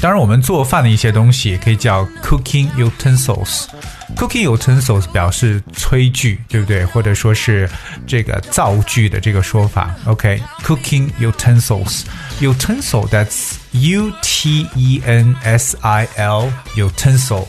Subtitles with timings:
[0.00, 6.84] 当然，我们做饭的一些东西也可以叫 cooking utensils。cooking utensils 表示炊具，对不对？
[6.84, 7.68] 或者说是
[8.06, 9.94] 这个灶具的这个说法。
[10.04, 17.46] OK，cooking utensils。utensil that's U T E N S I L utensil。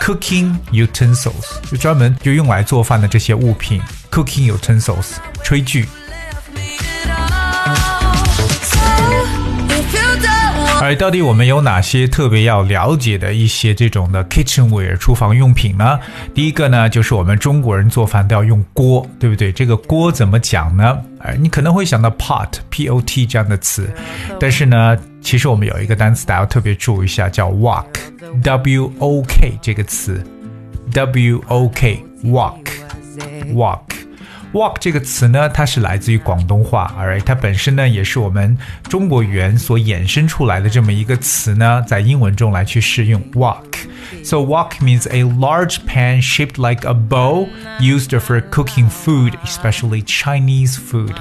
[0.00, 3.80] Cooking utensils 就专门就用来做饭的这些物品
[4.10, 5.86] ，cooking utensils 炊具。
[10.78, 15.98] 而到底我们有哪些特别要了解的一些这种的 kitchenware 厨房用品呢？
[16.34, 19.50] 第一个呢，就是我们中国人做饭都要用锅，对不对？
[19.50, 20.98] 这个锅怎么讲呢？
[21.20, 23.90] 哎，你可能会想到 pot，p o t 这样的词，
[24.38, 30.22] 但是呢，其实我们有一个单词大家要特别注意一下，叫 walk，W O K 这个词
[30.92, 32.56] ，W O K，walk，walk。
[34.52, 43.64] Wok 这个词呢，它是来自于广东话，alright，它本身呢也是我们中国语言所衍生出来的这么一个词呢，在英文中来去适用 walk。
[44.24, 47.48] So wok means a large pan shaped like a bowl
[47.80, 51.14] used for cooking food, especially Chinese food.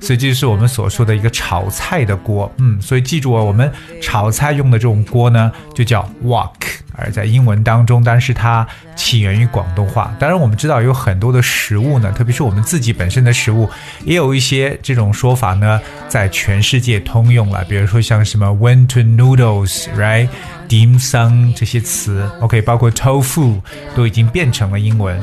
[0.00, 3.72] 所以这就是我们所说的一个炒菜的锅，嗯，所以记住啊，我们
[4.02, 6.50] 炒菜用的这种锅呢，就叫 wok。
[6.94, 8.66] 而在英文当中，但是它
[8.96, 10.14] 起源于广东话。
[10.18, 13.68] 当然，我们知道有很多的食物呢，特别是我们自己本身的食物，
[14.04, 17.64] 也有一些这种说法呢，在全世界通用了。
[17.64, 23.60] 比如说像什么 winter noodles，right，dim sum 这些词，OK，包括 tofu
[23.94, 25.20] 都已经变成了英文。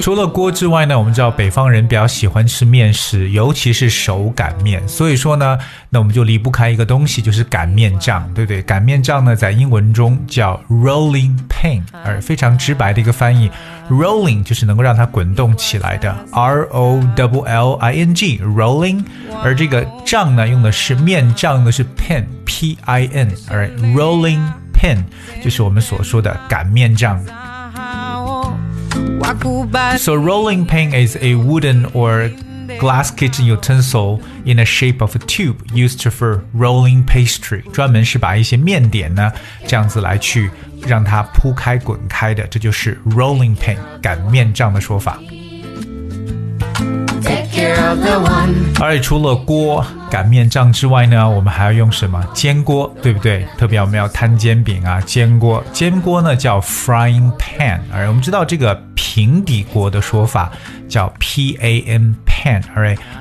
[0.00, 4.86] 除了锅之外呢，我们知道北方人比较喜欢吃面食，尤其是手擀面。
[4.88, 5.58] 所以说呢，
[5.88, 8.62] 那我们就离不开一个东西，就是擀面杖，对不对？
[8.62, 13.50] 擀面杖呢，在英文中叫 rolling pin，而非常直白的一个翻译
[13.88, 19.04] ，rolling 就是能够让它滚动起来的，r o w l i n g，rolling。
[19.44, 24.40] 而这个杖呢，用的是面杖的是 pin，p i n，而 rolling
[24.72, 24.98] pin
[25.42, 27.22] 就是我们所说的擀面杖。
[29.97, 32.29] So rolling pin is a wooden or
[32.79, 39.31] glass kitchen utensil in the shape of a tube used for rolling pastry，专门是把一些面点呢
[39.67, 40.49] 这样子来去
[40.85, 45.19] 让它铺开滚开的，这就是 rolling pin 擀面杖的说法。
[48.80, 52.24] 而除了锅、擀面杖之外呢，我们还要用什么？
[52.32, 53.46] 煎锅，对不对？
[53.58, 55.62] 特别我们要摊煎饼啊，煎锅。
[55.72, 60.50] 煎锅呢叫 frying pan，而我们知道这个平底锅的说法
[60.88, 62.62] 叫 panpan。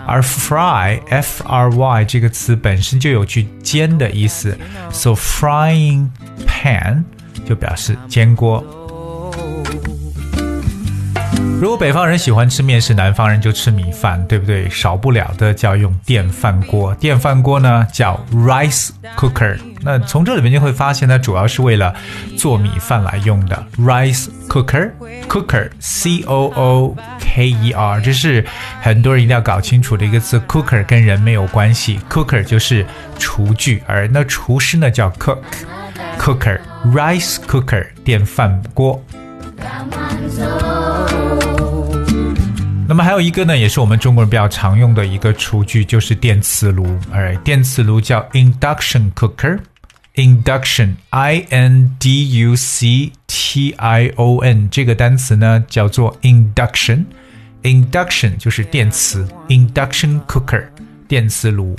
[0.08, 4.58] 而 fry f r y 这个词本身就有去煎的意思
[4.92, 6.08] ，so frying
[6.48, 7.04] pan
[7.46, 8.64] 就表示煎锅。
[11.60, 14.70] 如果北方人喜欢吃面食，南方人就吃米饭，对不对？
[14.70, 16.96] 少不了的叫用电饭锅。
[16.96, 19.58] 电饭锅呢叫 rice cooker。
[19.82, 21.94] 那从这里面就会发现，它主要是为了
[22.38, 23.62] 做米饭来用的。
[23.78, 28.46] rice cooker，cooker，c o o k e r，这是
[28.82, 30.40] 很多人一定要搞清楚的一个字。
[30.48, 32.86] cooker 跟人没有关系，cooker 就是
[33.18, 39.04] 厨具，而那厨师呢叫 cook，cooker，rice cooker，电饭锅。
[42.90, 46.88] 那么还有一个呢，也是我们中国人比较常用的一个厨具，就是电磁炉。
[47.12, 49.60] 哎，电磁炉叫 induction cooker。
[50.16, 60.64] induction，i n d u c t i o n 这个单词呢叫做 induction，induction 就是电磁，induction cooker
[61.08, 61.76] 电磁炉。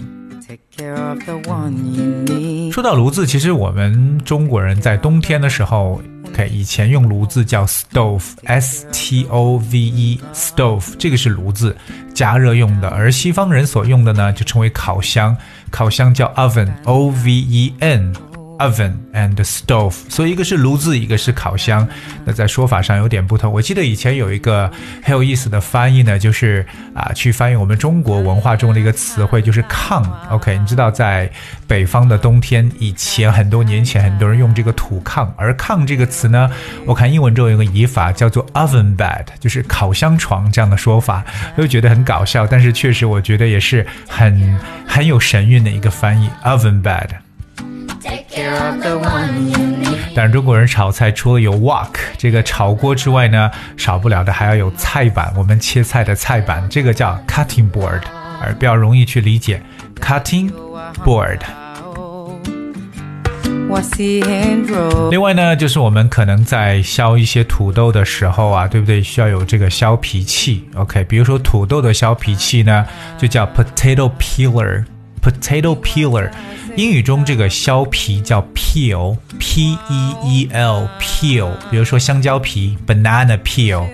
[2.72, 6.00] 说到炉子，其实我们中国人在冬天的时候
[6.32, 11.76] ，OK，以前用炉子叫 stove，s t o v e，stove，这个是炉子，
[12.14, 12.88] 加热用的。
[12.88, 15.36] 而西方人所用的呢，就称为烤箱，
[15.70, 18.29] 烤箱叫 oven，o v e n。
[18.60, 21.86] Oven and stove，所以一个是炉子，一个是烤箱。
[22.24, 23.50] 那在说法上有点不同。
[23.50, 24.70] 我记得以前有一个
[25.02, 26.64] 很有意思的翻译呢，就是
[26.94, 30.04] 啊，去翻译我们中国文化中的一个词汇，就是炕。
[30.30, 31.30] OK，你知道在
[31.66, 36.50] 北方的冬天，以前很多年前很多人用这个土炕，而炕这个词呢，
[36.84, 41.24] 我看英文中有个译法叫做 oven bed，就是烤箱床这样的说法，
[41.56, 47.08] 又觉得很搞笑，但是确实我觉得也是很很有神韵的一个翻译 oven bed。
[50.14, 51.88] 但中国人炒菜除了有 wok
[52.19, 58.00] 这个炒锅之外呢，少不了的还要有菜板，我们切菜的菜板，这个叫 cutting board，
[58.42, 59.62] 而比较容易去理解
[60.00, 60.50] cutting
[61.04, 61.38] board。
[65.10, 69.00] 另外呢，就是我们可能在削一些土豆的时候啊，对不对？
[69.00, 71.04] 需要有这个削皮器，OK？
[71.04, 72.84] 比如说土豆的削皮器呢，
[73.16, 74.10] 就叫 potato
[75.21, 76.31] peeler，potato peeler。
[76.75, 81.51] 英语中这个削皮叫 peel，p e e l peel。
[81.71, 83.85] 比如说香蕉皮 banana peel，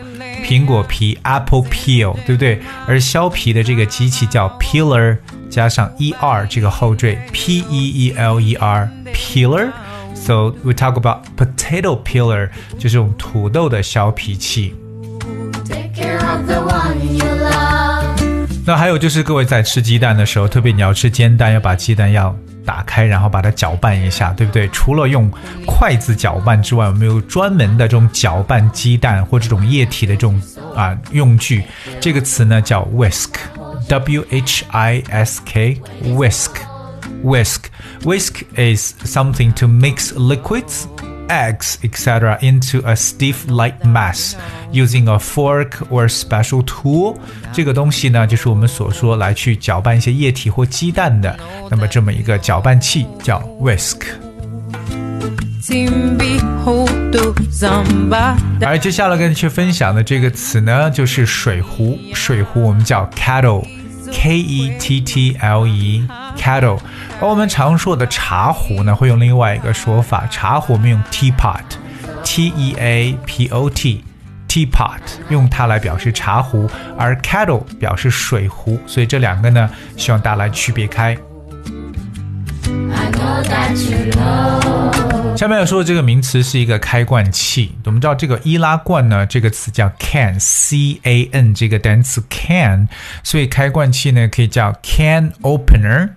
[0.44, 2.60] 苹果皮 apple peel，对不对？
[2.88, 5.18] 而削皮的这个机器叫 peeler，
[5.50, 14.74] 加上 e r 这个后缀 p e e l e r peeler。So we talk about potato peeler，就是用土豆的削皮器。
[18.67, 22.37] 那还有就是，各位在吃鸡蛋的时候，特别你要吃煎蛋，要把鸡蛋要。
[22.67, 24.67] 打开，然后把它搅拌一下，对不对？
[24.71, 25.31] 除了用
[25.65, 30.43] 筷子搅拌之外，我们有专门的这种搅拌鸡蛋或这种液体的这种
[30.75, 31.63] 啊用具。
[32.01, 40.87] 这个词呢叫 whisk，w h i s k，whisk，whisk，whisk is something to mix liquids。
[41.28, 44.36] eggs, etc., into a stiff light mass
[44.72, 47.16] using a fork or special tool。
[47.54, 51.38] 这个东西呢，就是我们所说来去搅拌一些液体或鸡蛋的，
[51.70, 54.02] 那么这么一个搅拌器叫 whisk。
[58.62, 61.98] 而接下来跟你去分享的这个词呢，就是水壶。
[62.14, 65.66] 水壶我们叫 kettle，k e t t l
[66.37, 66.79] e，kettle。
[67.21, 70.27] 而我们常说的茶壶呢，会用另外一个说法。
[70.27, 75.01] 茶壶我们用 teapot，t e a p o t，teapot
[75.31, 76.69] 用它来表示茶壶，
[76.99, 81.17] 而 kettle 表示水壶，所以这两个呢，希望大家来区别开。
[85.37, 87.77] 下面要说的这个名词是一个开罐器。
[87.85, 92.89] 我们知道这个易拉罐呢，这个词叫 can，c a n 这个单词 can，
[93.23, 96.09] 所以开罐器呢可以叫 can opener。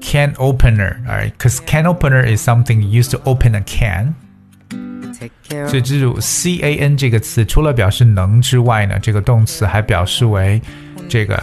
[0.00, 1.32] can opener, alright?
[1.36, 4.14] Because can opener is something used to open a can.
[5.68, 10.60] 所以，这种 c a n 这个词，除了表示能之外呢，这个动词还表示为
[11.08, 11.38] 这个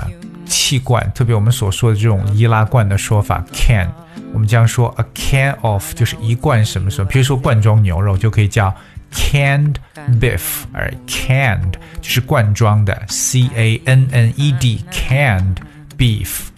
[0.45, 3.89] 气罐，特别我们所说的这种易拉罐的说法 can。
[4.31, 8.73] 我们将说 a can of 就是一罐什么什么，比如说罐装牛肉就可以叫
[9.11, 9.75] canned
[10.19, 15.57] beef，而 canned 就是罐装的 c a n n e d canned
[15.97, 16.49] beef。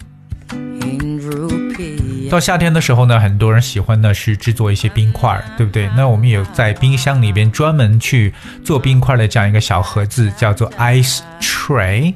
[2.31, 5.89] 到夏天的时候呢，很多人喜欢的是制作一些冰块，对不对？
[5.97, 8.33] 那我们有在冰箱里边专门去
[8.63, 12.13] 做冰块的这样一个小盒子，叫做 ice tray。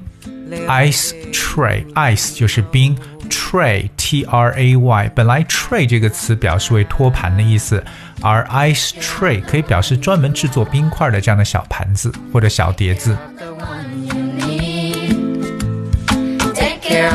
[0.70, 2.98] ice tray，ice 就是冰
[3.30, 7.84] ，tray t r a y，本来 tray 这个词表示为托盘的意思，
[8.22, 13.18] 而 ice tray 可以表示专门制作冰块的这样的小盘子或者小碟子。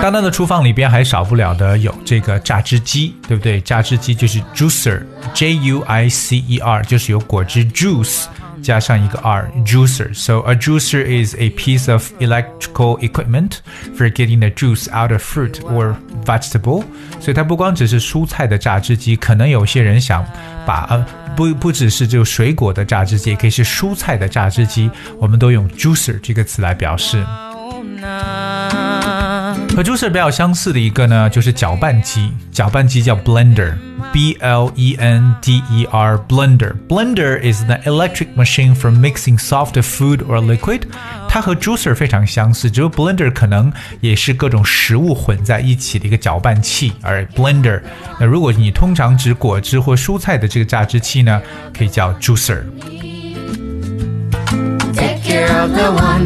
[0.03, 3.61] 当当的厨房里边还少不了的有这个榨汁机，对不对？
[3.61, 8.25] 榨汁机就是 juicer，J U I C E R，就是有果汁 juice
[8.63, 10.13] 加上一个 r，juicer。
[10.15, 13.59] So a juicer is a piece of electrical equipment
[13.97, 15.95] for getting the juice out of fruit or
[16.25, 16.85] vegetable。
[17.21, 20.27] 所以它不光只是蔬菜的榨汁机，可能有些人想
[20.67, 21.07] 把呃
[21.37, 27.25] 不不只是就水果的榨汁机，也可以是蔬菜的榨汁机，我们都用 juicer 这个词来表示。
[29.77, 32.33] 和 juicer 比较相似的一个呢，就是搅拌机。
[32.51, 36.75] 搅拌机叫 blender，b l e n d e r blender。
[36.89, 40.83] blender is the electric machine for mixing soft food or liquid。
[41.29, 47.81] 它和 juicer 非常相似，只有 blender 可能也是各种食物混在一起的一个搅拌器，而 blender，
[48.19, 51.41] 那如果你通常指果汁或蔬菜的这个榨汁器呢，
[51.73, 52.65] 可以叫 juicer。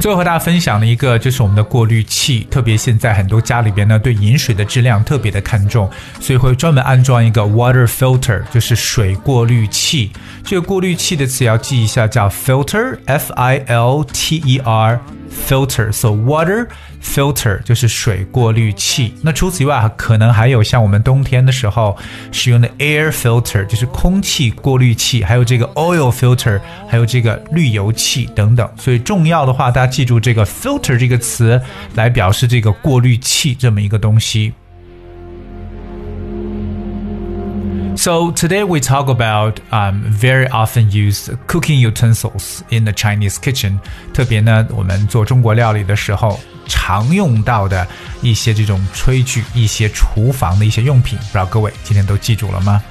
[0.01, 10.11] 最后和大家分享的一个就是我们的过滤器，特别现在很多家里边呢对饮水的质量特别的看重，所以会专门安装一个 water filter，就是水过滤器。
[10.45, 15.01] 这个过滤器的词要记一下，叫 filter，f i l t e r。
[15.49, 16.65] filter so water
[17.03, 19.13] filter 就是水过滤器。
[19.21, 21.97] 那除此以外，可能还有像我们冬天的时候
[22.31, 28.71] 使用的 air filter，就是空气过滤器，还有这个 oil filter，还有这个滤油器等等。
[28.79, 31.61] 所以重要的话，大家记住这个 filter 这个词
[31.95, 34.53] 来表示这个过滤器这么一个东西。
[37.97, 43.79] So today we talk about um, very often use cooking utensils in the Chinese kitchen。
[44.13, 47.87] 特别呢，我们做中国料理的时候常用到的
[48.21, 52.83] 一些这种炊具、一些厨房的一些用品，不知道各位今天都记住了吗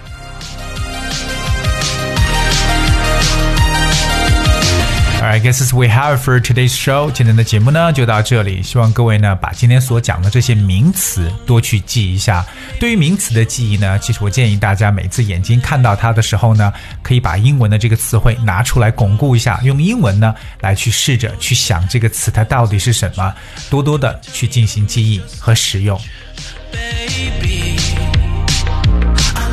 [5.34, 8.62] ？I guess as we have for today's show，今天的节目呢就到这里。
[8.62, 12.46] 希望各位呢把今天所讲的这些名词多去记一下。
[12.80, 16.72] 对于名词的记忆呢，其实我建议大家每次眼睛看到它的时候呢，
[17.02, 23.34] 可以把英文的这个词汇拿出来巩固一下，用英文呢来去试着去想这个词它到底是什么，
[23.72, 26.00] 多多的去进行记忆和使用。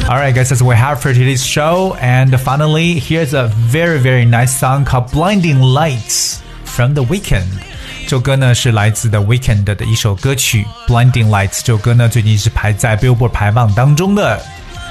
[0.09, 1.95] Alright, guys, that's what we have for today's show.
[1.99, 7.47] And finally, here's a very, very nice song called Blinding Lights from The Weeknd.
[8.03, 11.59] 这首歌呢是来自 The Weeknd 的一首歌曲《Blinding Lights》。
[11.63, 14.39] 这首歌呢最近是排在 Billboard 排行当中的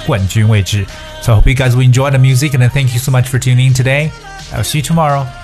[0.05, 0.85] 冠军位置。
[1.23, 3.69] So I hope you guys will enjoy the music and thank you so much for tuning
[3.69, 4.11] in today.
[4.53, 5.38] I'll see you tomorrow.